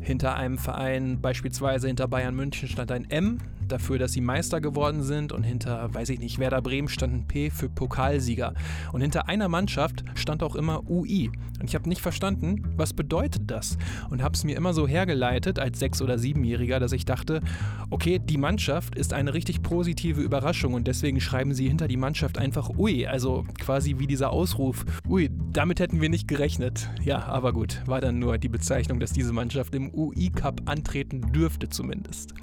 hinter 0.00 0.34
einem 0.34 0.58
Verein, 0.58 1.20
beispielsweise 1.20 1.86
hinter 1.86 2.08
Bayern 2.08 2.34
München 2.34 2.68
stand 2.68 2.90
ein 2.90 3.08
M, 3.10 3.38
dafür, 3.72 3.98
dass 3.98 4.12
sie 4.12 4.20
Meister 4.20 4.60
geworden 4.60 5.02
sind 5.02 5.32
und 5.32 5.42
hinter, 5.42 5.92
weiß 5.92 6.08
ich 6.10 6.18
nicht, 6.18 6.38
Werder 6.38 6.62
Bremen 6.62 6.88
stand 6.88 7.14
ein 7.14 7.26
P 7.26 7.50
für 7.50 7.68
Pokalsieger. 7.68 8.54
Und 8.92 9.00
hinter 9.00 9.28
einer 9.28 9.48
Mannschaft 9.48 10.04
stand 10.14 10.42
auch 10.42 10.56
immer 10.56 10.88
UI. 10.88 11.30
Und 11.60 11.68
ich 11.68 11.74
habe 11.74 11.88
nicht 11.88 12.00
verstanden, 12.00 12.62
was 12.76 12.94
bedeutet 12.94 13.50
das? 13.50 13.76
Und 14.08 14.22
habe 14.22 14.34
es 14.34 14.44
mir 14.44 14.56
immer 14.56 14.72
so 14.72 14.88
hergeleitet 14.88 15.58
als 15.58 15.78
Sechs- 15.78 16.00
oder 16.00 16.18
Siebenjähriger, 16.18 16.80
dass 16.80 16.92
ich 16.92 17.04
dachte, 17.04 17.42
okay, 17.90 18.18
die 18.18 18.38
Mannschaft 18.38 18.94
ist 18.94 19.12
eine 19.12 19.34
richtig 19.34 19.62
positive 19.62 20.22
Überraschung 20.22 20.72
und 20.72 20.86
deswegen 20.86 21.20
schreiben 21.20 21.52
sie 21.52 21.68
hinter 21.68 21.86
die 21.86 21.98
Mannschaft 21.98 22.38
einfach 22.38 22.70
Ui. 22.78 23.06
Also 23.06 23.44
quasi 23.58 23.98
wie 23.98 24.06
dieser 24.06 24.30
Ausruf. 24.30 24.86
Ui, 25.06 25.30
damit 25.52 25.80
hätten 25.80 26.00
wir 26.00 26.08
nicht 26.08 26.28
gerechnet. 26.28 26.88
Ja, 27.04 27.26
aber 27.26 27.52
gut, 27.52 27.82
war 27.86 28.00
dann 28.00 28.18
nur 28.18 28.38
die 28.38 28.48
Bezeichnung, 28.48 28.98
dass 28.98 29.12
diese 29.12 29.34
Mannschaft 29.34 29.74
im 29.74 29.92
UI-Cup 29.94 30.62
antreten 30.64 31.32
dürfte 31.32 31.68
zumindest. 31.68 32.34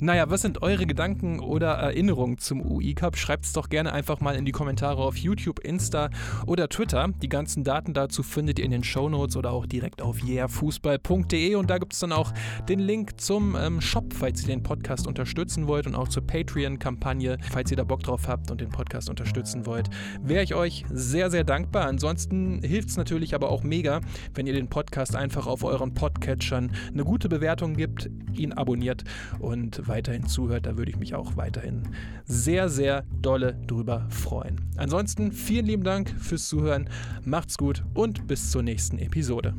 Naja, 0.00 0.28
was 0.30 0.42
sind 0.42 0.62
eure 0.62 0.73
eure 0.74 0.86
Gedanken 0.86 1.38
oder 1.38 1.68
Erinnerungen 1.74 2.38
zum 2.38 2.60
UI 2.60 2.94
Cup? 2.94 3.16
Schreibt 3.16 3.44
es 3.44 3.52
doch 3.52 3.68
gerne 3.68 3.92
einfach 3.92 4.20
mal 4.20 4.34
in 4.34 4.44
die 4.44 4.50
Kommentare 4.50 5.02
auf 5.02 5.16
YouTube, 5.16 5.60
Insta 5.60 6.10
oder 6.48 6.68
Twitter. 6.68 7.10
Die 7.22 7.28
ganzen 7.28 7.62
Daten 7.62 7.94
dazu 7.94 8.24
findet 8.24 8.58
ihr 8.58 8.64
in 8.64 8.72
den 8.72 8.82
Show 8.82 9.08
Notes 9.08 9.36
oder 9.36 9.52
auch 9.52 9.66
direkt 9.66 10.02
auf 10.02 10.20
yeahfußball.de 10.20 11.54
und 11.54 11.70
da 11.70 11.78
gibt 11.78 11.92
es 11.92 12.00
dann 12.00 12.10
auch 12.10 12.32
den 12.68 12.80
Link 12.80 13.20
zum 13.20 13.54
ähm, 13.54 13.80
Shop, 13.80 14.12
falls 14.12 14.42
ihr 14.42 14.48
den 14.48 14.64
Podcast 14.64 15.06
unterstützen 15.06 15.68
wollt 15.68 15.86
und 15.86 15.94
auch 15.94 16.08
zur 16.08 16.26
Patreon-Kampagne, 16.26 17.38
falls 17.52 17.70
ihr 17.70 17.76
da 17.76 17.84
Bock 17.84 18.02
drauf 18.02 18.26
habt 18.26 18.50
und 18.50 18.60
den 18.60 18.70
Podcast 18.70 19.08
unterstützen 19.08 19.66
wollt. 19.66 19.88
Wäre 20.22 20.42
ich 20.42 20.56
euch 20.56 20.84
sehr, 20.90 21.30
sehr 21.30 21.44
dankbar. 21.44 21.86
Ansonsten 21.86 22.62
hilft 22.64 22.88
es 22.88 22.96
natürlich 22.96 23.36
aber 23.36 23.50
auch 23.50 23.62
mega, 23.62 24.00
wenn 24.34 24.48
ihr 24.48 24.54
den 24.54 24.68
Podcast 24.68 25.14
einfach 25.14 25.46
auf 25.46 25.62
euren 25.62 25.94
Podcatchern 25.94 26.72
eine 26.92 27.04
gute 27.04 27.28
Bewertung 27.28 27.74
gibt, 27.74 28.10
ihn 28.32 28.52
abonniert 28.52 29.04
und 29.38 29.86
weiterhin 29.86 30.26
zuhört 30.26 30.63
da 30.66 30.76
würde 30.76 30.90
ich 30.90 30.98
mich 30.98 31.14
auch 31.14 31.36
weiterhin 31.36 31.82
sehr, 32.24 32.68
sehr 32.68 33.04
dolle 33.20 33.54
drüber 33.66 34.06
freuen. 34.10 34.60
Ansonsten 34.76 35.32
vielen 35.32 35.66
lieben 35.66 35.84
Dank 35.84 36.10
fürs 36.18 36.48
Zuhören, 36.48 36.88
macht's 37.24 37.58
gut 37.58 37.84
und 37.94 38.26
bis 38.26 38.50
zur 38.50 38.62
nächsten 38.62 38.98
Episode. 38.98 39.54